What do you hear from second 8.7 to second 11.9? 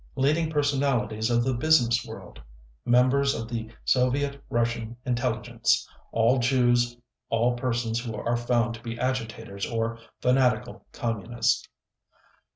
to be agitators or fanatical Communists.